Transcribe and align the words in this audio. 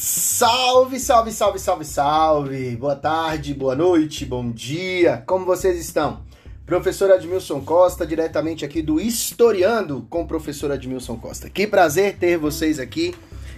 Salve, 0.00 1.00
salve, 1.00 1.32
salve, 1.32 1.58
salve, 1.58 1.84
salve! 1.84 2.76
Boa 2.76 2.94
tarde, 2.94 3.52
boa 3.52 3.74
noite, 3.74 4.24
bom 4.24 4.48
dia! 4.48 5.24
Como 5.26 5.44
vocês 5.44 5.76
estão? 5.76 6.20
Professor 6.64 7.10
Admilson 7.10 7.60
Costa, 7.62 8.06
diretamente 8.06 8.64
aqui 8.64 8.80
do 8.80 9.00
Historiando 9.00 10.06
com 10.08 10.22
o 10.22 10.26
professor 10.28 10.70
Admilson 10.70 11.16
Costa. 11.16 11.50
Que 11.50 11.66
prazer 11.66 12.16
ter 12.16 12.38
vocês 12.38 12.78
aqui. 12.78 13.12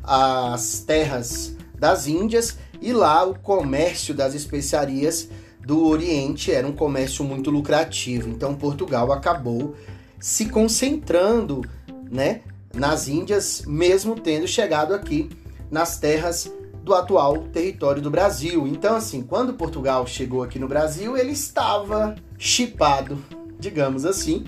às 0.04 0.80
terras 0.80 1.56
das 1.78 2.08
Índias 2.08 2.58
e 2.82 2.92
lá 2.92 3.24
o 3.24 3.38
comércio 3.38 4.14
das 4.14 4.34
especiarias 4.34 5.30
do 5.66 5.86
Oriente 5.86 6.52
era 6.52 6.68
um 6.68 6.74
comércio 6.74 7.24
muito 7.24 7.50
lucrativo. 7.50 8.30
Então 8.30 8.56
Portugal 8.56 9.12
acabou 9.12 9.76
se 10.20 10.48
concentrando, 10.48 11.64
né, 12.12 12.42
nas 12.74 13.08
Índias, 13.08 13.64
mesmo 13.66 14.16
tendo 14.16 14.48
chegado 14.48 14.94
aqui 14.94 15.30
nas 15.72 15.98
terras 15.98 16.52
do 16.84 16.94
atual 16.94 17.38
território 17.50 18.02
do 18.02 18.10
Brasil. 18.10 18.68
Então, 18.68 18.96
assim, 18.96 19.22
quando 19.22 19.54
Portugal 19.54 20.06
chegou 20.08 20.44
aqui 20.44 20.58
no 20.58 20.68
Brasil, 20.68 21.18
ele 21.18 21.32
estava 21.32 22.16
chipado, 22.38 23.24
digamos 23.60 24.06
assim, 24.06 24.46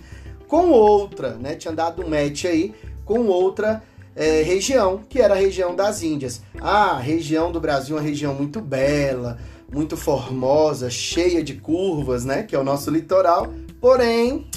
com 0.48 0.70
outra, 0.70 1.36
né? 1.36 1.56
Tinha 1.56 1.74
dado 1.74 2.04
um 2.04 2.10
match 2.10 2.46
aí 2.46 2.74
com 3.06 3.28
outra 3.28 3.84
é, 4.16 4.42
região, 4.42 5.02
que 5.08 5.22
era 5.22 5.34
a 5.34 5.38
região 5.38 5.76
das 5.76 6.02
Índias. 6.02 6.42
Ah, 6.60 6.92
a 6.92 7.00
região 7.00 7.52
do 7.52 7.60
Brasil 7.60 7.98
é 7.98 8.00
uma 8.00 8.06
região 8.06 8.34
muito 8.34 8.60
bela, 8.62 9.38
muito 9.72 9.96
formosa, 9.96 10.90
cheia 10.90 11.44
de 11.44 11.56
curvas, 11.56 12.26
né? 12.26 12.44
Que 12.44 12.56
é 12.56 12.60
o 12.60 12.64
nosso 12.64 12.90
litoral. 12.90 13.48
Porém, 13.80 14.48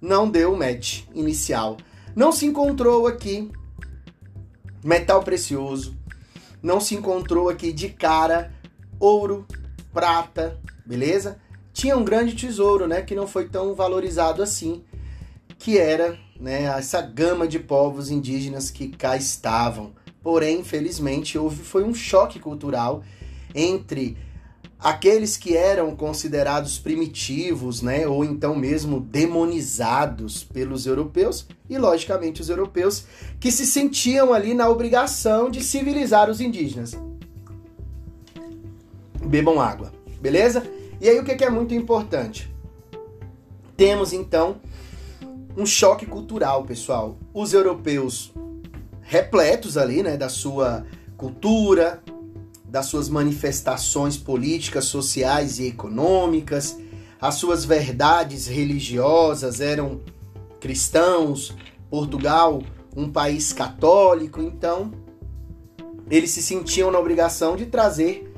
não 0.00 0.28
deu 0.28 0.52
o 0.52 0.56
match 0.56 1.02
inicial. 1.14 1.76
Não 2.18 2.32
se 2.32 2.46
encontrou 2.46 3.06
aqui 3.06 3.48
metal 4.82 5.22
precioso, 5.22 5.96
não 6.60 6.80
se 6.80 6.96
encontrou 6.96 7.48
aqui 7.48 7.72
de 7.72 7.90
cara 7.90 8.52
ouro, 8.98 9.46
prata, 9.92 10.58
beleza? 10.84 11.38
Tinha 11.72 11.96
um 11.96 12.02
grande 12.04 12.34
tesouro, 12.34 12.88
né, 12.88 13.02
que 13.02 13.14
não 13.14 13.28
foi 13.28 13.48
tão 13.48 13.72
valorizado 13.72 14.42
assim, 14.42 14.82
que 15.60 15.78
era, 15.78 16.18
né, 16.40 16.64
essa 16.64 17.00
gama 17.00 17.46
de 17.46 17.60
povos 17.60 18.10
indígenas 18.10 18.68
que 18.68 18.88
cá 18.88 19.16
estavam. 19.16 19.92
Porém, 20.20 20.58
infelizmente, 20.58 21.38
houve 21.38 21.62
foi 21.62 21.84
um 21.84 21.94
choque 21.94 22.40
cultural 22.40 23.04
entre 23.54 24.16
aqueles 24.78 25.36
que 25.36 25.56
eram 25.56 25.94
considerados 25.96 26.78
primitivos, 26.78 27.82
né, 27.82 28.06
ou 28.06 28.24
então 28.24 28.54
mesmo 28.54 29.00
demonizados 29.00 30.44
pelos 30.44 30.86
europeus, 30.86 31.46
e 31.68 31.76
logicamente 31.76 32.40
os 32.40 32.48
europeus 32.48 33.04
que 33.40 33.50
se 33.50 33.66
sentiam 33.66 34.32
ali 34.32 34.54
na 34.54 34.68
obrigação 34.68 35.50
de 35.50 35.62
civilizar 35.62 36.30
os 36.30 36.40
indígenas. 36.40 36.96
Bebam 39.24 39.60
água, 39.60 39.92
beleza? 40.20 40.62
E 41.00 41.08
aí 41.08 41.18
o 41.18 41.24
que 41.24 41.44
é 41.44 41.50
muito 41.50 41.74
importante? 41.74 42.52
Temos 43.76 44.12
então 44.12 44.56
um 45.56 45.66
choque 45.66 46.06
cultural, 46.06 46.64
pessoal. 46.64 47.18
Os 47.34 47.52
europeus 47.52 48.32
repletos 49.02 49.76
ali, 49.76 50.02
né, 50.02 50.16
da 50.16 50.28
sua 50.28 50.86
cultura, 51.16 52.02
das 52.68 52.86
suas 52.86 53.08
manifestações 53.08 54.16
políticas, 54.16 54.84
sociais 54.84 55.58
e 55.58 55.68
econômicas, 55.68 56.78
as 57.20 57.34
suas 57.36 57.64
verdades 57.64 58.46
religiosas 58.46 59.60
eram 59.60 60.00
cristãos, 60.60 61.56
Portugal, 61.90 62.62
um 62.96 63.10
país 63.10 63.52
católico, 63.52 64.40
então 64.40 64.92
eles 66.10 66.30
se 66.30 66.42
sentiam 66.42 66.90
na 66.90 66.98
obrigação 66.98 67.56
de 67.56 67.66
trazer 67.66 68.32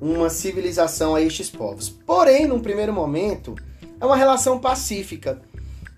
uma 0.00 0.28
civilização 0.28 1.14
a 1.14 1.20
estes 1.20 1.48
povos. 1.48 1.88
Porém, 1.88 2.46
num 2.46 2.60
primeiro 2.60 2.92
momento, 2.92 3.54
é 4.00 4.04
uma 4.04 4.16
relação 4.16 4.58
pacífica. 4.58 5.40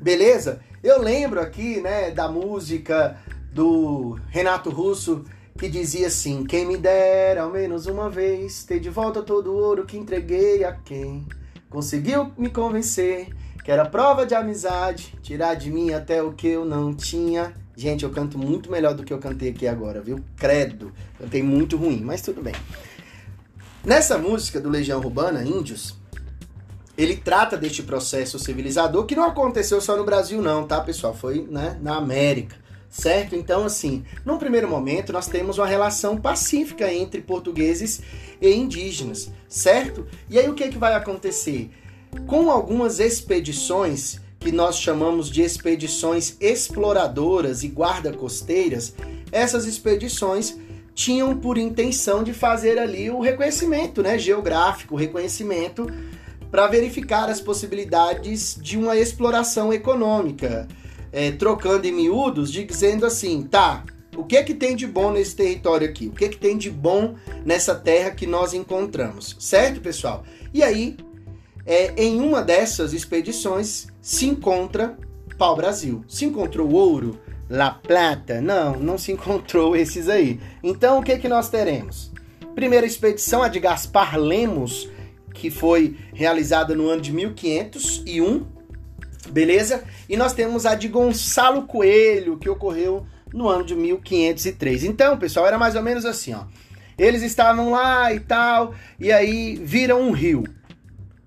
Beleza? 0.01 0.61
Eu 0.83 1.03
lembro 1.03 1.41
aqui, 1.41 1.81
né, 1.81 2.11
da 2.11 2.29
música 2.29 3.19
do 3.53 4.19
Renato 4.29 4.71
Russo 4.71 5.25
que 5.59 5.69
dizia 5.69 6.07
assim: 6.07 6.45
Quem 6.45 6.65
me 6.65 6.77
dera 6.77 7.43
ao 7.43 7.51
menos 7.51 7.87
uma 7.87 8.09
vez 8.09 8.65
ter 8.65 8.79
de 8.79 8.89
volta 8.89 9.23
todo 9.23 9.53
o 9.53 9.57
ouro 9.57 9.85
que 9.85 9.99
entreguei 9.99 10.65
a 10.65 10.73
quem 10.73 11.27
conseguiu 11.69 12.33
me 12.39 12.49
convencer 12.49 13.29
que 13.63 13.71
era 13.71 13.85
prova 13.85 14.25
de 14.25 14.35
amizade, 14.35 15.15
tirar 15.21 15.55
de 15.55 15.71
mim 15.71 15.93
até 15.93 16.23
o 16.23 16.33
que 16.33 16.47
eu 16.49 16.65
não 16.65 16.95
tinha. 16.95 17.53
Gente, 17.77 18.03
eu 18.03 18.11
canto 18.11 18.39
muito 18.39 18.71
melhor 18.71 18.95
do 18.95 19.05
que 19.05 19.13
eu 19.13 19.19
cantei 19.19 19.51
aqui 19.51 19.69
agora, 19.69 20.01
viu? 20.01 20.25
Credo, 20.37 20.91
cantei 21.19 21.43
muito 21.43 21.77
ruim, 21.77 22.01
mas 22.03 22.23
tudo 22.23 22.41
bem. 22.41 22.55
Nessa 23.85 24.17
música 24.17 24.59
do 24.59 24.71
Legião 24.71 24.99
Urbana, 24.99 25.45
Índios, 25.45 25.95
ele 26.97 27.15
trata 27.15 27.59
deste 27.59 27.83
processo 27.83 28.39
civilizador 28.39 29.05
que 29.05 29.15
não 29.15 29.25
aconteceu 29.25 29.83
só 29.83 29.99
no 29.99 30.05
Brasil, 30.05 30.41
não, 30.41 30.67
tá, 30.67 30.81
pessoal? 30.81 31.15
Foi 31.15 31.47
né, 31.51 31.79
na 31.83 31.97
América 31.97 32.57
certo? 32.89 33.35
Então, 33.35 33.65
assim, 33.65 34.05
num 34.25 34.39
primeiro 34.39 34.69
momento, 34.69 35.13
nós 35.13 35.27
temos 35.27 35.59
uma 35.59 35.67
relação 35.67 36.17
pacífica 36.17 36.93
entre 36.93 37.21
portugueses 37.21 38.01
e 38.41 38.53
indígenas, 38.53 39.31
certo? 39.49 40.07
E 40.29 40.39
aí 40.39 40.49
o 40.49 40.55
que, 40.55 40.65
é 40.65 40.69
que 40.69 40.79
vai 40.79 40.95
acontecer? 40.95 41.71
Com 42.27 42.51
algumas 42.51 43.01
expedições 43.01 44.21
que 44.39 44.53
nós 44.53 44.79
chamamos 44.79 45.31
de 45.31 45.43
expedições 45.43 46.37
exploradoras 46.41 47.63
e 47.63 47.69
guarda-costeiras, 47.69 48.95
essas 49.33 49.67
expedições 49.67 50.57
tinham 50.95 51.37
por 51.37 51.59
intenção 51.59 52.25
de 52.25 52.33
fazer 52.33 52.79
ali 52.79 53.11
o 53.11 53.21
reconhecimento 53.21 54.03
né, 54.03 54.19
geográfico, 54.19 54.95
o 54.95 54.99
reconhecimento 54.99 55.87
para 56.51 56.67
verificar 56.67 57.29
as 57.29 57.41
possibilidades 57.41 58.59
de 58.61 58.77
uma 58.79 58.97
exploração 58.97 59.73
econômica 59.73 60.67
é, 61.13 61.31
trocando 61.33 61.87
em 61.87 61.93
miúdos, 61.93 62.51
dizendo 62.51 63.07
assim, 63.07 63.43
tá, 63.43 63.85
o 64.17 64.25
que 64.25 64.37
é 64.37 64.43
que 64.43 64.55
tem 64.55 64.75
de 64.75 64.87
bom 64.87 65.13
nesse 65.13 65.37
território 65.37 65.89
aqui? 65.89 66.09
O 66.09 66.13
que 66.13 66.25
é 66.25 66.29
que 66.29 66.37
tem 66.37 66.59
de 66.59 66.71
bom 66.71 67.15
nessa 67.45 67.75
terra 67.75 68.11
que 68.11 68.27
nós 68.27 68.53
encontramos? 68.53 69.37
Certo, 69.39 69.81
pessoal? 69.81 70.25
E 70.53 70.63
aí, 70.63 70.97
é, 71.65 71.95
em 71.97 72.21
uma 72.21 72.43
dessas 72.43 72.93
expedições, 72.93 73.87
se 74.03 74.27
encontra 74.27 74.97
pau-brasil. 75.39 76.05
Se 76.09 76.25
encontrou 76.25 76.73
ouro, 76.73 77.21
La 77.49 77.71
Plata? 77.71 78.41
Não, 78.41 78.77
não 78.77 78.99
se 78.99 79.13
encontrou 79.13 79.77
esses 79.77 80.09
aí. 80.09 80.41
Então, 80.63 80.99
o 80.99 81.03
que 81.03 81.13
é 81.13 81.19
que 81.19 81.29
nós 81.29 81.49
teremos? 81.49 82.11
Primeira 82.55 82.87
expedição, 82.87 83.43
a 83.43 83.49
de 83.49 83.61
Gaspar 83.61 84.19
Lemos, 84.19 84.91
que 85.33 85.49
foi 85.49 85.97
realizada 86.13 86.75
no 86.75 86.89
ano 86.89 87.01
de 87.01 87.13
1501, 87.13 88.45
beleza? 89.31 89.85
E 90.09 90.17
nós 90.17 90.33
temos 90.33 90.67
a 90.67 90.75
de 90.75 90.89
Gonçalo 90.89 91.63
Coelho, 91.67 92.39
que 92.39 92.49
ocorreu 92.49 93.07
no 93.33 93.49
ano 93.49 93.65
de 93.65 93.75
1503. 93.75 94.85
Então, 94.85 95.19
pessoal, 95.19 95.47
era 95.47 95.59
mais 95.59 95.75
ou 95.75 95.83
menos 95.83 96.05
assim, 96.05 96.35
ó. 96.35 96.45
Eles 96.99 97.23
estavam 97.23 97.71
lá 97.71 98.13
e 98.13 98.21
tal, 98.21 98.75
e 98.99 99.13
aí 99.13 99.57
viram 99.57 100.03
um 100.03 100.11
rio. 100.11 100.45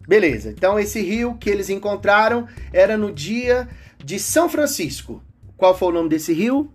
Beleza, 0.06 0.50
então 0.50 0.78
esse 0.78 1.00
rio 1.02 1.38
que 1.40 1.50
eles 1.50 1.70
encontraram 1.70 2.46
era 2.74 2.98
no 2.98 3.12
dia 3.12 3.70
de 4.04 4.20
São 4.20 4.50
Francisco. 4.50 5.24
Qual 5.56 5.78
foi 5.78 5.90
o 5.90 5.92
nome 5.94 6.10
desse 6.10 6.34
rio? 6.34 6.70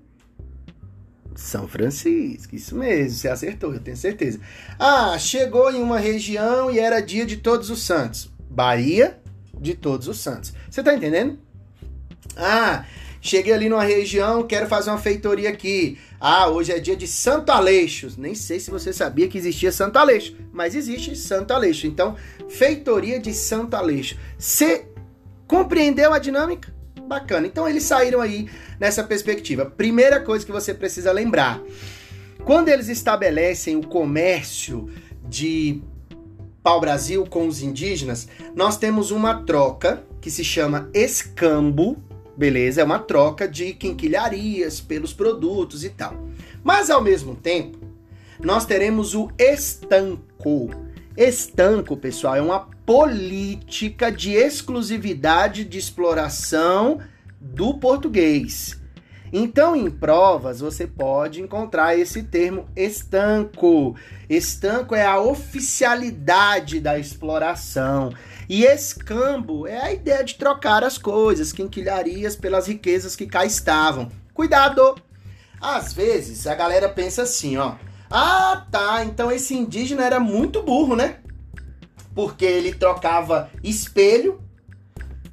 São 1.34 1.68
Francisco, 1.68 2.54
isso 2.54 2.74
mesmo, 2.74 3.10
você 3.10 3.28
acertou, 3.28 3.74
eu 3.74 3.80
tenho 3.80 3.96
certeza. 3.96 4.40
Ah, 4.78 5.18
chegou 5.18 5.70
em 5.70 5.82
uma 5.82 5.98
região 5.98 6.70
e 6.70 6.78
era 6.78 7.02
dia 7.02 7.26
de 7.26 7.36
Todos 7.36 7.68
os 7.68 7.82
Santos. 7.82 8.32
Bahia 8.48 9.20
de 9.60 9.74
Todos 9.74 10.08
os 10.08 10.18
Santos. 10.18 10.52
Você 10.70 10.82
tá 10.82 10.94
entendendo? 10.94 11.38
Ah, 12.36 12.84
cheguei 13.20 13.52
ali 13.52 13.68
numa 13.68 13.84
região, 13.84 14.46
quero 14.46 14.66
fazer 14.66 14.90
uma 14.90 14.98
feitoria 14.98 15.48
aqui. 15.48 15.98
Ah, 16.20 16.48
hoje 16.48 16.72
é 16.72 16.78
dia 16.78 16.96
de 16.96 17.06
Santo 17.06 17.50
Aleixo. 17.50 18.12
Nem 18.18 18.34
sei 18.34 18.60
se 18.60 18.70
você 18.70 18.92
sabia 18.92 19.28
que 19.28 19.38
existia 19.38 19.72
Santo 19.72 19.98
Aleixo, 19.98 20.36
mas 20.52 20.74
existe 20.74 21.16
Santo 21.16 21.52
Aleixo. 21.52 21.86
Então, 21.86 22.16
feitoria 22.48 23.18
de 23.18 23.32
Santo 23.32 23.74
Aleixo. 23.74 24.16
Você 24.38 24.86
compreendeu 25.46 26.12
a 26.12 26.18
dinâmica? 26.18 26.74
Bacana. 27.06 27.46
Então, 27.46 27.68
eles 27.68 27.84
saíram 27.84 28.20
aí 28.20 28.48
nessa 28.80 29.04
perspectiva. 29.04 29.64
Primeira 29.64 30.20
coisa 30.20 30.44
que 30.44 30.52
você 30.52 30.74
precisa 30.74 31.12
lembrar: 31.12 31.62
quando 32.44 32.68
eles 32.68 32.88
estabelecem 32.88 33.76
o 33.76 33.86
comércio 33.86 34.90
de 35.28 35.82
pau-brasil 36.66 37.24
com 37.24 37.46
os 37.46 37.62
indígenas, 37.62 38.26
nós 38.52 38.76
temos 38.76 39.12
uma 39.12 39.44
troca 39.44 40.02
que 40.20 40.28
se 40.28 40.42
chama 40.42 40.90
escambo, 40.92 41.96
beleza? 42.36 42.80
É 42.80 42.84
uma 42.84 42.98
troca 42.98 43.46
de 43.46 43.72
quinquilharias 43.72 44.80
pelos 44.80 45.12
produtos 45.12 45.84
e 45.84 45.90
tal. 45.90 46.16
Mas 46.64 46.90
ao 46.90 47.00
mesmo 47.00 47.36
tempo, 47.36 47.78
nós 48.42 48.66
teremos 48.66 49.14
o 49.14 49.30
estanco. 49.38 50.70
Estanco, 51.16 51.96
pessoal, 51.96 52.34
é 52.34 52.42
uma 52.42 52.68
política 52.84 54.10
de 54.10 54.32
exclusividade 54.32 55.64
de 55.64 55.78
exploração 55.78 56.98
do 57.40 57.74
português. 57.74 58.76
Então, 59.32 59.74
em 59.74 59.90
provas, 59.90 60.60
você 60.60 60.86
pode 60.86 61.42
encontrar 61.42 61.98
esse 61.98 62.22
termo 62.22 62.66
estanco. 62.76 63.96
Estanco 64.28 64.94
é 64.94 65.04
a 65.04 65.20
oficialidade 65.20 66.80
da 66.80 66.98
exploração. 66.98 68.12
E 68.48 68.64
escambo 68.64 69.66
é 69.66 69.78
a 69.80 69.92
ideia 69.92 70.22
de 70.22 70.36
trocar 70.36 70.84
as 70.84 70.96
coisas, 70.96 71.52
quinquilharias 71.52 72.36
pelas 72.36 72.68
riquezas 72.68 73.16
que 73.16 73.26
cá 73.26 73.44
estavam. 73.44 74.08
Cuidado! 74.32 74.96
Às 75.60 75.92
vezes 75.92 76.46
a 76.46 76.54
galera 76.54 76.88
pensa 76.88 77.22
assim, 77.22 77.56
ó. 77.56 77.74
Ah, 78.08 78.64
tá, 78.70 79.04
então 79.04 79.32
esse 79.32 79.54
indígena 79.54 80.04
era 80.04 80.20
muito 80.20 80.62
burro, 80.62 80.94
né? 80.94 81.16
Porque 82.14 82.44
ele 82.44 82.72
trocava 82.72 83.50
espelho 83.64 84.40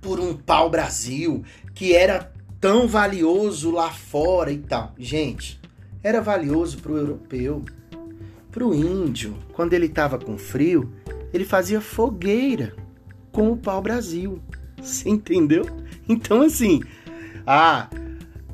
por 0.01 0.19
um 0.19 0.35
pau-brasil 0.35 1.43
que 1.75 1.95
era 1.95 2.32
tão 2.63 2.87
valioso 2.87 3.71
lá 3.71 3.91
fora 3.91 4.49
e 4.49 4.57
tal. 4.57 4.93
Gente, 4.97 5.59
era 6.01 6.21
valioso 6.21 6.77
para 6.77 6.93
o 6.93 6.97
europeu, 6.97 7.61
para 8.49 8.65
o 8.65 8.73
índio. 8.73 9.37
Quando 9.51 9.73
ele 9.73 9.87
estava 9.87 10.17
com 10.17 10.37
frio, 10.37 10.89
ele 11.33 11.43
fazia 11.43 11.81
fogueira 11.81 12.73
com 13.33 13.51
o 13.51 13.57
pau-brasil. 13.57 14.41
Você 14.81 15.09
entendeu? 15.09 15.65
Então, 16.07 16.41
assim, 16.41 16.81
ah, 17.45 17.89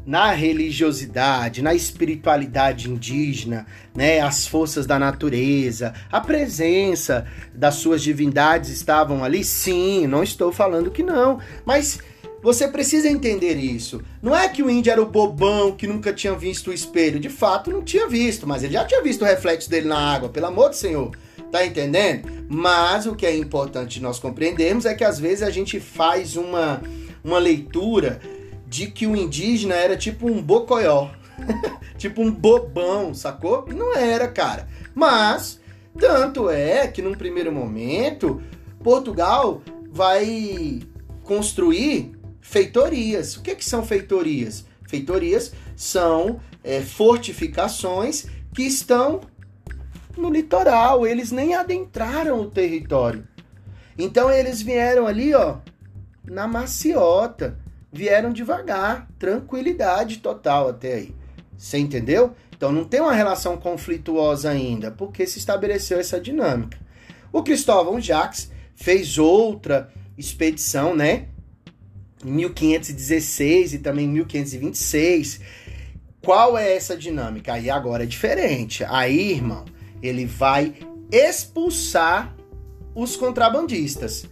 na 0.03 0.31
religiosidade, 0.31 1.61
na 1.61 1.75
espiritualidade 1.75 2.89
indígena, 2.89 3.67
né, 3.95 4.21
as 4.21 4.47
forças 4.47 4.87
da 4.87 4.97
natureza, 4.97 5.93
a 6.11 6.19
presença 6.19 7.27
das 7.53 7.75
suas 7.75 8.01
divindades 8.01 8.71
estavam 8.71 9.23
ali? 9.23 9.43
Sim, 9.43 10.07
não 10.07 10.23
estou 10.23 10.51
falando 10.51 10.89
que 10.89 11.03
não, 11.03 11.39
mas 11.63 11.99
você 12.41 12.67
precisa 12.67 13.09
entender 13.09 13.55
isso. 13.55 14.01
Não 14.21 14.35
é 14.35 14.47
que 14.47 14.63
o 14.63 14.69
índio 14.69 14.91
era 14.91 15.01
o 15.01 15.05
bobão 15.05 15.71
que 15.71 15.87
nunca 15.87 16.13
tinha 16.13 16.33
visto 16.33 16.69
o 16.69 16.73
espelho. 16.73 17.19
De 17.19 17.29
fato, 17.29 17.69
não 17.69 17.81
tinha 17.81 18.07
visto, 18.07 18.47
mas 18.47 18.63
ele 18.63 18.73
já 18.73 18.85
tinha 18.85 19.01
visto 19.01 19.21
o 19.21 19.25
reflexo 19.25 19.69
dele 19.69 19.87
na 19.87 19.97
água, 19.97 20.29
pelo 20.29 20.45
amor 20.45 20.69
do 20.69 20.75
Senhor. 20.75 21.11
Tá 21.51 21.65
entendendo? 21.65 22.29
Mas 22.47 23.05
o 23.05 23.15
que 23.15 23.25
é 23.25 23.35
importante 23.35 24.01
nós 24.01 24.19
compreendermos 24.19 24.85
é 24.85 24.93
que 24.93 25.03
às 25.03 25.19
vezes 25.19 25.43
a 25.43 25.49
gente 25.49 25.79
faz 25.79 26.35
uma, 26.35 26.81
uma 27.23 27.39
leitura 27.39 28.21
de 28.67 28.87
que 28.87 29.07
o 29.07 29.15
indígena 29.15 29.75
era 29.75 29.97
tipo 29.97 30.27
um 30.29 30.41
bocoió. 30.41 31.09
tipo 31.97 32.21
um 32.21 32.31
bobão, 32.31 33.13
sacou? 33.13 33.65
Não 33.67 33.95
era, 33.95 34.27
cara. 34.27 34.67
Mas, 34.93 35.59
tanto 35.97 36.49
é 36.49 36.87
que 36.87 37.01
num 37.01 37.15
primeiro 37.15 37.51
momento, 37.51 38.41
Portugal 38.81 39.61
vai 39.91 40.81
construir 41.23 42.18
feitorias. 42.49 43.37
O 43.37 43.41
que, 43.41 43.55
que 43.55 43.63
são 43.63 43.85
feitorias? 43.85 44.65
Feitorias 44.87 45.53
são 45.75 46.39
é, 46.63 46.81
fortificações 46.81 48.25
que 48.55 48.63
estão 48.63 49.21
no 50.17 50.31
litoral, 50.31 51.05
eles 51.05 51.31
nem 51.31 51.53
adentraram 51.53 52.41
o 52.41 52.49
território. 52.49 53.27
Então 53.97 54.31
eles 54.31 54.61
vieram 54.63 55.05
ali, 55.05 55.33
ó, 55.33 55.57
na 56.25 56.47
maciota, 56.47 57.59
vieram 57.93 58.33
devagar, 58.33 59.07
tranquilidade 59.19 60.17
total 60.17 60.69
até 60.69 60.95
aí. 60.95 61.15
Você 61.55 61.77
entendeu? 61.77 62.33
Então 62.55 62.71
não 62.71 62.83
tem 62.83 62.99
uma 62.99 63.13
relação 63.13 63.57
conflituosa 63.57 64.49
ainda, 64.49 64.89
porque 64.89 65.27
se 65.27 65.37
estabeleceu 65.37 65.99
essa 65.99 66.19
dinâmica. 66.19 66.79
O 67.31 67.43
Cristóvão 67.43 68.01
Jacques 68.01 68.51
fez 68.75 69.19
outra 69.19 69.93
expedição, 70.17 70.95
né? 70.95 71.27
Em 72.25 72.31
1516 72.31 73.73
e 73.73 73.79
também 73.79 74.05
em 74.05 74.09
1526. 74.09 75.39
Qual 76.21 76.57
é 76.57 76.75
essa 76.75 76.97
dinâmica? 76.97 77.53
Aí 77.53 77.69
agora 77.69 78.03
é 78.03 78.05
diferente. 78.05 78.83
Aí, 78.83 79.31
irmão, 79.31 79.65
ele 80.01 80.25
vai 80.25 80.75
expulsar 81.11 82.35
os 82.93 83.15
contrabandistas. 83.15 84.27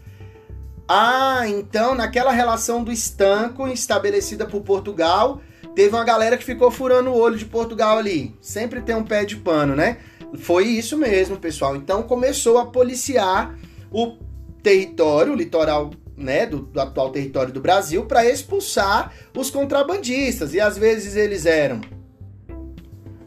Ah, 0.88 1.44
então 1.48 1.96
naquela 1.96 2.32
relação 2.32 2.84
do 2.84 2.92
estanco 2.92 3.68
estabelecida 3.68 4.46
por 4.46 4.62
Portugal, 4.62 5.42
teve 5.76 5.94
uma 5.94 6.04
galera 6.04 6.38
que 6.38 6.46
ficou 6.46 6.72
furando 6.72 7.10
o 7.10 7.18
olho 7.18 7.38
de 7.38 7.46
Portugal 7.46 7.98
ali. 7.98 8.36
Sempre 8.42 8.82
tem 8.82 8.96
um 8.96 9.04
pé 9.04 9.26
de 9.26 9.36
pano, 9.36 9.76
né? 9.76 9.98
Foi 10.36 10.66
isso 10.66 10.98
mesmo, 10.98 11.38
pessoal. 11.38 11.76
Então 11.76 12.04
começou 12.04 12.58
a 12.58 12.66
policiar 12.66 13.58
o 13.92 14.18
território, 14.62 15.34
o 15.34 15.36
litoral 15.36 15.92
né, 16.18 16.48
do, 16.48 16.60
do, 16.60 16.82
atual 16.82 17.12
território 17.12 17.54
do 17.54 17.62
Brasil 17.62 18.06
para 18.06 18.26
expulsar 18.26 19.14
os 19.36 19.52
contrabandistas. 19.52 20.54
E 20.54 20.60
às 20.60 20.78
vezes 20.78 21.16
eles 21.16 21.46
eram 21.46 21.80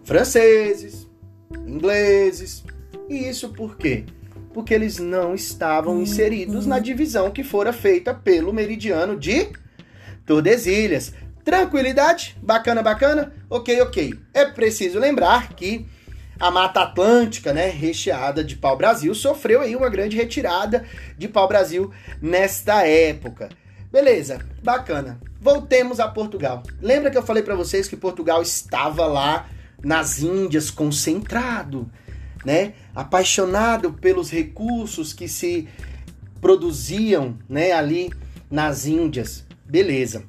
franceses, 0.02 1.09
ingleses. 1.66 2.64
E 3.09 3.28
isso 3.28 3.50
por 3.50 3.76
quê? 3.76 4.04
Porque 4.52 4.75
eles 4.75 4.99
não 4.99 5.35
estavam 5.35 6.02
inseridos 6.02 6.66
na 6.66 6.80
divisão 6.80 7.30
que 7.30 7.44
fora 7.44 7.73
feita 7.73 8.12
pelo 8.12 8.52
meridiano 8.52 9.16
de 9.16 9.49
Tordesilhas. 10.26 11.12
Tranquilidade? 11.44 12.37
Bacana, 12.42 12.82
bacana? 12.82 13.32
Ok, 13.49 13.80
ok. 13.80 14.14
É 14.35 14.44
preciso 14.44 14.99
lembrar 14.99 15.54
que 15.54 15.87
a 16.40 16.50
Mata 16.50 16.80
Atlântica, 16.80 17.52
né, 17.52 17.68
recheada 17.68 18.42
de 18.42 18.56
pau-brasil, 18.56 19.14
sofreu 19.14 19.61
aí 19.61 19.76
uma 19.76 19.90
grande 19.90 20.16
retirada 20.16 20.87
de 21.18 21.28
pau-brasil 21.28 21.92
nesta 22.20 22.87
época. 22.87 23.50
Beleza, 23.92 24.40
bacana. 24.62 25.20
Voltemos 25.38 26.00
a 26.00 26.09
Portugal. 26.09 26.62
Lembra 26.80 27.11
que 27.11 27.18
eu 27.18 27.23
falei 27.23 27.42
para 27.42 27.54
vocês 27.54 27.87
que 27.87 27.97
Portugal 27.97 28.40
estava 28.40 29.06
lá 29.06 29.49
nas 29.82 30.20
Índias 30.20 30.70
concentrado, 30.70 31.90
né? 32.44 32.73
Apaixonado 32.94 33.92
pelos 33.92 34.30
recursos 34.30 35.12
que 35.12 35.28
se 35.28 35.68
produziam, 36.40 37.37
né, 37.49 37.73
ali 37.73 38.11
nas 38.50 38.87
Índias. 38.87 39.44
Beleza. 39.66 40.25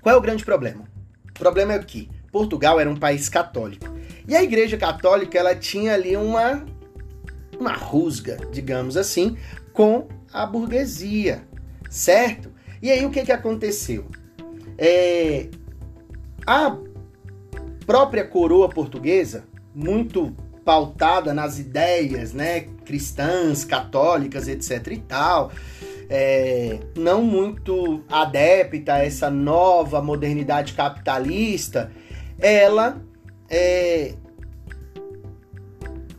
Qual 0.00 0.14
é 0.14 0.18
o 0.18 0.22
grande 0.22 0.44
problema? 0.44 0.84
O 1.30 1.38
problema 1.38 1.74
é 1.74 1.78
que 1.80 2.08
Portugal 2.32 2.80
era 2.80 2.88
um 2.88 2.96
país 2.96 3.28
católico. 3.28 3.97
E 4.28 4.36
a 4.36 4.42
Igreja 4.42 4.76
Católica, 4.76 5.38
ela 5.38 5.54
tinha 5.54 5.94
ali 5.94 6.16
uma 6.16 6.64
uma 7.58 7.72
rusga, 7.72 8.36
digamos 8.52 8.96
assim, 8.96 9.36
com 9.72 10.06
a 10.32 10.46
burguesia, 10.46 11.42
certo? 11.90 12.52
E 12.80 12.90
aí 12.90 13.04
o 13.04 13.10
que 13.10 13.24
que 13.24 13.32
aconteceu? 13.32 14.06
É, 14.76 15.48
a 16.46 16.76
própria 17.84 18.24
coroa 18.24 18.68
portuguesa, 18.68 19.44
muito 19.74 20.36
pautada 20.64 21.32
nas 21.32 21.58
ideias, 21.58 22.32
né, 22.32 22.60
cristãs, 22.84 23.64
católicas, 23.64 24.46
etc 24.46 24.86
e 24.88 24.98
tal, 24.98 25.50
é, 26.08 26.78
não 26.96 27.22
muito 27.22 28.04
adepta 28.08 28.94
a 28.94 29.04
essa 29.04 29.30
nova 29.30 30.02
modernidade 30.02 30.74
capitalista, 30.74 31.90
ela 32.38 33.02
é, 33.48 34.14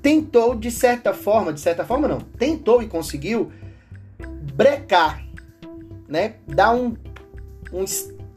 tentou 0.02 0.56
de 0.56 0.72
certa 0.72 1.14
forma, 1.14 1.54
de 1.54 1.60
certa 1.60 1.86
forma 1.86 2.08
não, 2.08 2.20
tentou 2.20 2.82
e 2.82 2.88
conseguiu 2.88 3.52
brecar, 4.54 5.26
né, 6.08 6.36
dar 6.48 6.74
um, 6.74 6.96
um, 7.72 7.86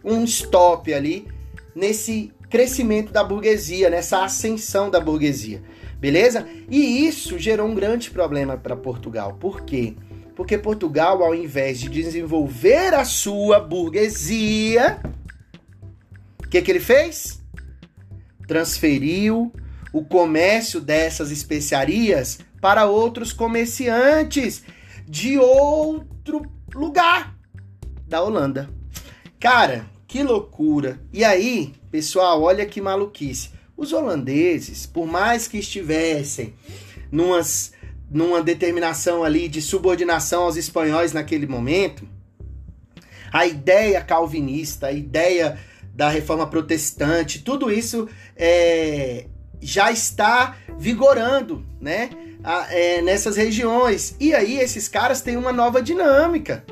um 0.04 0.25
stop 0.25 0.92
ali 0.92 1.26
nesse 1.75 2.33
crescimento 2.49 3.12
da 3.12 3.25
burguesia, 3.25 3.88
nessa 3.88 4.25
ascensão 4.25 4.90
da 4.90 5.00
burguesia. 5.00 5.62
Beleza? 5.99 6.47
E 6.69 7.07
isso 7.07 7.38
gerou 7.38 7.66
um 7.69 7.75
grande 7.75 8.11
problema 8.11 8.57
para 8.57 8.76
Portugal. 8.76 9.35
Por 9.35 9.62
quê? 9.62 9.95
Porque 10.35 10.59
Portugal, 10.59 11.23
ao 11.23 11.35
invés 11.35 11.78
de 11.81 11.88
desenvolver 11.88 12.92
a 12.95 13.04
sua 13.04 13.61
burguesia, 13.61 15.00
o 16.45 16.49
que, 16.49 16.61
que 16.61 16.71
ele 16.71 16.81
fez? 16.81 17.40
Transferiu 18.47 19.52
o 19.92 20.04
comércio 20.04 20.80
dessas 20.80 21.30
especiarias 21.30 22.38
para 22.61 22.87
outros 22.87 23.32
comerciantes 23.32 24.62
de 25.06 25.38
outro 25.38 26.42
lugar 26.75 27.37
da 28.06 28.22
Holanda. 28.22 28.70
Cara, 29.38 29.87
que 30.06 30.22
loucura! 30.22 31.00
E 31.12 31.25
aí, 31.25 31.75
pessoal, 31.90 32.42
olha 32.42 32.64
que 32.64 32.80
maluquice. 32.80 33.50
Os 33.76 33.92
holandeses, 33.92 34.87
por 34.87 35.06
mais 35.06 35.49
que 35.49 35.58
estivessem 35.58 36.54
numas, 37.11 37.72
numa 38.11 38.42
determinação 38.42 39.25
ali 39.25 39.49
de 39.49 39.61
subordinação 39.61 40.44
aos 40.44 40.56
espanhóis 40.56 41.12
naquele 41.12 41.46
momento, 41.46 42.08
a 43.32 43.46
ideia 43.46 44.00
calvinista, 44.02 44.88
a 44.88 44.92
ideia 44.92 45.58
da 45.94 46.08
reforma 46.08 46.46
protestante, 46.46 47.42
tudo 47.42 47.70
isso 47.70 48.08
é, 48.37 49.26
já 49.62 49.90
está 49.90 50.57
vigorando, 50.78 51.64
né? 51.81 52.11
é, 52.71 53.00
nessas 53.02 53.37
regiões. 53.37 54.16
E 54.19 54.35
aí 54.35 54.59
esses 54.59 54.88
caras 54.88 55.21
têm 55.21 55.37
uma 55.37 55.52
nova 55.52 55.83
dinâmica 55.83 56.64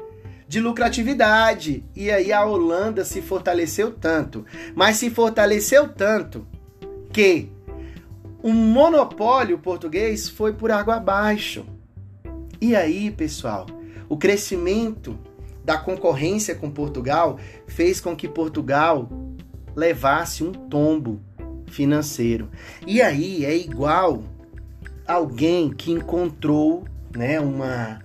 de 0.49 0.61
lucratividade. 0.61 1.85
E 1.94 2.11
aí 2.11 2.32
a 2.32 2.44
Holanda 2.44 3.04
se 3.04 3.23
fortaleceu 3.23 3.92
tanto, 3.92 4.44
mas 4.75 4.97
se 4.97 5.11
fortaleceu 5.11 5.88
tanto 5.88 6.47
que 7.12 7.49
o 8.42 8.52
monopólio 8.52 9.59
português 9.59 10.28
foi 10.28 10.52
por 10.52 10.70
água 10.70 10.97
abaixo. 10.97 11.64
E 12.61 12.75
aí, 12.75 13.11
pessoal, 13.11 13.66
o 14.09 14.16
crescimento 14.16 15.18
da 15.64 15.78
concorrência 15.78 16.54
com 16.54 16.70
Portugal 16.70 17.38
fez 17.66 18.00
com 18.00 18.16
que 18.16 18.28
Portugal 18.28 19.09
levasse 19.76 20.42
um 20.42 20.52
tombo 20.52 21.20
financeiro. 21.70 22.50
E 22.86 23.00
aí 23.00 23.44
é 23.44 23.56
igual 23.56 24.24
alguém 25.06 25.70
que 25.70 25.90
encontrou, 25.90 26.84
né, 27.16 27.40
uma 27.40 28.00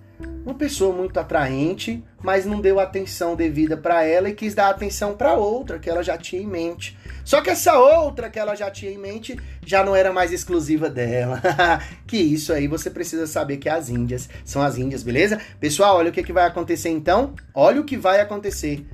uma 0.45 0.53
pessoa 0.53 0.95
muito 0.95 1.19
atraente, 1.19 2.03
mas 2.21 2.45
não 2.45 2.61
deu 2.61 2.79
atenção 2.79 3.35
devida 3.35 3.75
para 3.75 4.03
ela 4.03 4.29
e 4.29 4.33
quis 4.33 4.53
dar 4.53 4.69
atenção 4.69 5.15
para 5.15 5.33
outra 5.33 5.79
que 5.79 5.89
ela 5.89 6.03
já 6.03 6.17
tinha 6.17 6.41
em 6.41 6.47
mente. 6.47 6.97
Só 7.23 7.41
que 7.41 7.49
essa 7.49 7.77
outra 7.79 8.29
que 8.29 8.37
ela 8.37 8.55
já 8.55 8.69
tinha 8.69 8.91
em 8.91 8.97
mente 8.97 9.37
já 9.65 9.83
não 9.83 9.95
era 9.95 10.13
mais 10.13 10.31
exclusiva 10.31 10.89
dela. 10.89 11.41
que 12.05 12.17
isso 12.17 12.53
aí 12.53 12.67
você 12.67 12.89
precisa 12.89 13.25
saber 13.25 13.57
que 13.57 13.67
as 13.67 13.89
Índias 13.89 14.29
são 14.43 14.61
as 14.61 14.77
Índias, 14.77 15.01
beleza? 15.01 15.39
Pessoal, 15.59 15.97
olha 15.97 16.09
o 16.09 16.13
que, 16.13 16.23
que 16.23 16.33
vai 16.33 16.45
acontecer 16.45 16.89
então. 16.89 17.33
Olha 17.53 17.81
o 17.81 17.85
que 17.85 17.97
vai 17.97 18.21
acontecer. 18.21 18.85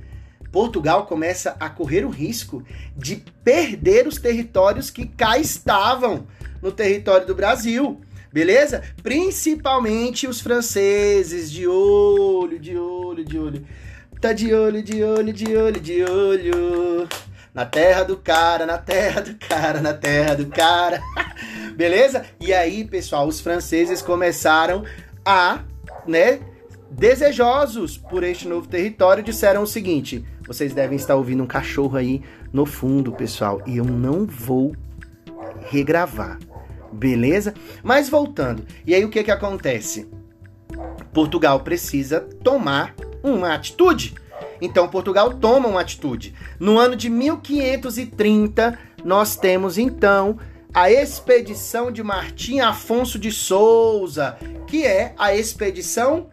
Portugal 0.52 1.06
começa 1.06 1.56
a 1.58 1.68
correr 1.68 2.04
o 2.04 2.10
risco 2.10 2.62
de 2.96 3.16
perder 3.42 4.06
os 4.06 4.18
territórios 4.18 4.90
que 4.90 5.06
cá 5.06 5.38
estavam 5.38 6.26
no 6.60 6.70
território 6.70 7.26
do 7.26 7.34
Brasil 7.34 8.00
beleza? 8.32 8.82
Principalmente 9.02 10.26
os 10.26 10.40
franceses, 10.40 11.50
de 11.50 11.66
olho, 11.66 12.58
de 12.58 12.76
olho, 12.76 13.24
de 13.24 13.38
olho. 13.38 13.66
Tá 14.20 14.32
de 14.32 14.54
olho, 14.54 14.82
de 14.82 15.02
olho, 15.04 15.32
de 15.32 15.54
olho, 15.54 15.80
de 15.80 16.02
olho. 16.04 17.08
Na 17.52 17.66
terra 17.66 18.02
do 18.02 18.16
cara, 18.16 18.64
na 18.64 18.78
terra 18.78 19.20
do 19.20 19.34
cara, 19.34 19.80
na 19.80 19.92
terra 19.92 20.34
do 20.34 20.46
cara. 20.46 21.02
beleza? 21.76 22.24
E 22.40 22.54
aí, 22.54 22.84
pessoal, 22.84 23.26
os 23.26 23.40
franceses 23.40 24.00
começaram 24.00 24.84
a, 25.24 25.60
né, 26.06 26.40
desejosos 26.90 27.98
por 27.98 28.22
este 28.22 28.48
novo 28.48 28.66
território, 28.66 29.22
disseram 29.22 29.62
o 29.62 29.66
seguinte: 29.66 30.24
vocês 30.46 30.72
devem 30.72 30.96
estar 30.96 31.14
ouvindo 31.16 31.42
um 31.42 31.46
cachorro 31.46 31.96
aí 31.96 32.22
no 32.52 32.66
fundo, 32.66 33.12
pessoal, 33.12 33.62
e 33.66 33.76
eu 33.76 33.84
não 33.84 34.26
vou 34.26 34.74
regravar. 35.70 36.38
Beleza? 36.92 37.54
Mas 37.82 38.08
voltando, 38.08 38.64
e 38.86 38.94
aí 38.94 39.04
o 39.04 39.10
que 39.10 39.24
que 39.24 39.30
acontece? 39.30 40.08
Portugal 41.12 41.60
precisa 41.60 42.20
tomar 42.20 42.94
uma 43.22 43.54
atitude. 43.54 44.14
Então 44.60 44.88
Portugal 44.88 45.34
toma 45.34 45.68
uma 45.68 45.80
atitude. 45.80 46.34
No 46.58 46.78
ano 46.78 46.94
de 46.94 47.08
1530, 47.08 48.78
nós 49.04 49.36
temos 49.36 49.78
então 49.78 50.38
a 50.74 50.90
expedição 50.90 51.92
de 51.92 52.02
Martim 52.02 52.60
Afonso 52.60 53.18
de 53.18 53.30
Souza, 53.30 54.38
que 54.66 54.84
é 54.86 55.14
a 55.18 55.34
expedição 55.34 56.28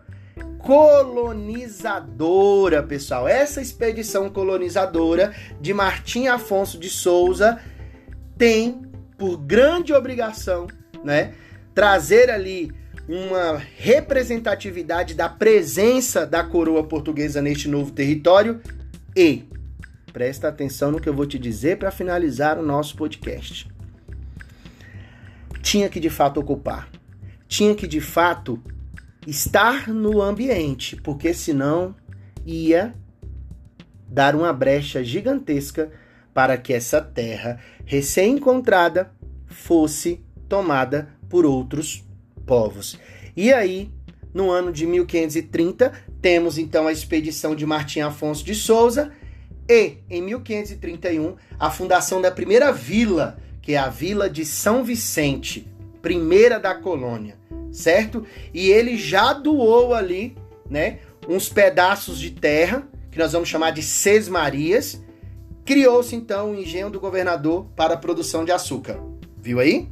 colonizadora, 0.60 2.84
pessoal. 2.84 3.28
Essa 3.28 3.60
expedição 3.62 4.30
colonizadora 4.30 5.34
de 5.60 5.74
Martim 5.74 6.28
Afonso 6.28 6.78
de 6.78 6.90
Souza 6.90 7.60
tem 8.38 8.84
por 9.18 9.38
grande 9.38 9.92
obrigação, 9.94 10.68
né, 11.04 11.34
trazer 11.74 12.30
ali 12.30 12.72
uma 13.08 13.60
representatividade 13.78 15.16
da 15.16 15.28
presença 15.28 16.28
da 16.28 16.44
coroa 16.44 16.84
portuguesa 16.84 17.42
neste 17.42 17.68
novo 17.68 17.92
território 17.92 18.62
e 19.16 19.46
presta 20.14 20.48
atenção 20.48 20.92
no 20.92 21.02
que 21.02 21.10
eu 21.10 21.14
vou 21.14 21.26
te 21.26 21.40
dizer 21.40 21.78
para 21.78 21.90
finalizar 21.90 22.60
o 22.60 22.64
nosso 22.64 22.96
podcast. 22.96 23.68
Tinha 25.62 25.90
que 25.90 26.00
de 26.00 26.10
fato 26.10 26.40
ocupar, 26.40 26.88
tinha 27.48 27.74
que 27.74 27.88
de 27.88 28.00
fato 28.00 28.62
estar 29.28 29.90
no 29.90 30.22
ambiente, 30.22 30.96
porque 30.96 31.34
senão 31.34 31.96
ia 32.46 32.96
dar 34.08 34.36
uma 34.36 34.52
brecha 34.52 35.04
gigantesca 35.04 35.92
para 36.34 36.58
que 36.58 36.74
essa 36.74 37.02
terra 37.02 37.60
recém-encontrada 37.86 39.12
fosse 39.46 40.24
tomada 40.48 41.10
por 41.28 41.46
outros 41.46 42.04
povos. 42.46 43.00
E 43.36 43.54
aí, 43.54 43.92
no 44.34 44.50
ano 44.50 44.72
de 44.72 44.86
1530, 44.86 45.92
temos 46.22 46.58
então 46.58 46.88
a 46.88 46.92
expedição 46.92 47.56
de 47.56 47.66
Martim 47.66 48.02
Afonso 48.02 48.44
de 48.44 48.56
Souza 48.56 49.12
e, 49.68 49.98
em 50.10 50.22
1531, 50.24 51.36
a 51.60 51.70
fundação 51.70 52.22
da 52.22 52.32
primeira 52.32 52.72
vila, 52.72 53.38
que 53.62 53.74
é 53.74 53.78
a 53.78 53.90
Vila 53.90 54.30
de 54.30 54.44
São 54.44 54.84
Vicente, 54.84 55.68
primeira 56.02 56.60
da 56.60 56.74
colônia, 56.74 57.38
certo? 57.72 58.26
E 58.54 58.70
ele 58.70 58.98
já 58.98 59.34
doou 59.34 59.94
ali, 59.94 60.36
né, 60.70 61.00
uns 61.28 61.50
pedaços 61.50 62.20
de 62.20 62.32
terra, 62.32 62.88
que 63.12 63.18
nós 63.18 63.34
vamos 63.34 63.50
chamar 63.50 63.72
de 63.72 63.82
Sesmarias, 63.82 65.02
Criou-se 65.70 66.16
então 66.16 66.50
o 66.50 66.56
engenho 66.56 66.90
do 66.90 67.00
governador 67.00 67.68
para 67.76 67.94
a 67.94 67.98
produção 67.98 68.44
de 68.44 68.52
açúcar. 68.52 69.00
Viu 69.38 69.60
aí? 69.60 69.88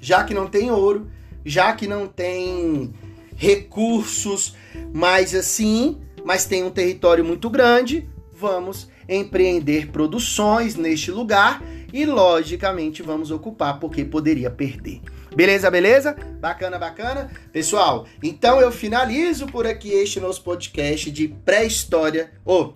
Já 0.00 0.24
que 0.24 0.32
não 0.32 0.46
tem 0.46 0.70
ouro, 0.70 1.06
já 1.44 1.74
que 1.74 1.86
não 1.86 2.06
tem 2.06 2.90
recursos 3.36 4.56
mais 4.90 5.34
assim, 5.34 5.98
mas 6.24 6.46
tem 6.46 6.64
um 6.64 6.70
território 6.70 7.22
muito 7.22 7.50
grande, 7.50 8.08
vamos 8.32 8.88
empreender 9.06 9.88
produções 9.88 10.76
neste 10.76 11.10
lugar 11.10 11.62
e 11.92 12.06
logicamente 12.06 13.02
vamos 13.02 13.30
ocupar 13.30 13.78
porque 13.78 14.02
poderia 14.02 14.50
perder. 14.50 15.02
Beleza, 15.34 15.68
beleza? 15.68 16.16
Bacana, 16.40 16.78
bacana. 16.78 17.28
Pessoal, 17.52 18.06
então 18.22 18.60
eu 18.60 18.70
finalizo 18.70 19.46
por 19.46 19.66
aqui 19.66 19.90
este 19.90 20.20
nosso 20.20 20.42
podcast 20.42 21.10
de 21.10 21.26
pré-história, 21.26 22.30
ou 22.44 22.72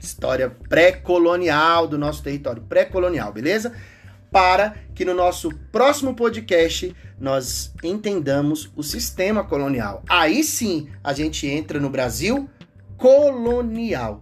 história 0.00 0.50
pré-colonial 0.68 1.88
do 1.88 1.98
nosso 1.98 2.22
território, 2.22 2.62
pré-colonial, 2.62 3.32
beleza? 3.32 3.74
Para 4.30 4.76
que 4.94 5.04
no 5.04 5.14
nosso 5.14 5.50
próximo 5.72 6.14
podcast 6.14 6.94
nós 7.18 7.72
entendamos 7.82 8.70
o 8.76 8.84
sistema 8.84 9.42
colonial. 9.42 10.04
Aí 10.08 10.44
sim 10.44 10.88
a 11.02 11.12
gente 11.12 11.48
entra 11.48 11.80
no 11.80 11.90
Brasil 11.90 12.48
colonial. 12.96 14.20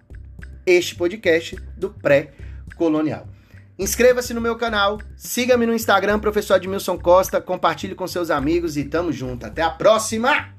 Este 0.65 0.95
podcast 0.95 1.57
do 1.77 1.91
pré-colonial. 1.91 3.34
Inscreva-se 3.79 4.33
no 4.33 4.41
meu 4.41 4.57
canal, 4.57 5.01
siga-me 5.17 5.67
no 5.67 5.75
Instagram, 5.75 6.21
professor 6.21 6.55
Admilson 6.55 6.97
Costa, 6.97 7.41
compartilhe 7.41 7.95
com 7.95 8.07
seus 8.07 8.31
amigos 8.31 8.77
e 8.77 8.85
tamo 8.85 9.13
junto. 9.13 9.47
Até 9.47 9.63
a 9.63 9.71
próxima! 9.71 10.55